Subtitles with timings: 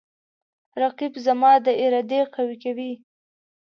[0.81, 2.91] رقیب زما د ارادې قوی کوي